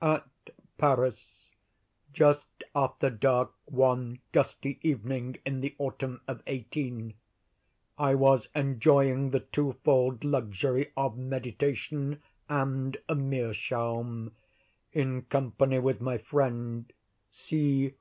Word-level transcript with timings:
At 0.00 0.24
Paris, 0.78 1.56
just 2.12 2.62
after 2.76 3.10
dark 3.10 3.50
one 3.64 4.20
gusty 4.30 4.78
evening 4.88 5.38
in 5.44 5.62
the 5.62 5.74
autumn 5.78 6.20
of 6.28 6.44
18, 6.46 7.14
I 7.98 8.14
was 8.14 8.46
enjoying 8.54 9.30
the 9.30 9.40
twofold 9.40 10.22
luxury 10.22 10.92
of 10.96 11.18
meditation 11.18 12.22
and 12.48 12.98
a 13.08 13.16
meerschaum, 13.16 14.30
in 14.92 15.22
company 15.22 15.80
with 15.80 16.00
my 16.00 16.18
friend 16.18 16.92
C. 17.32 17.88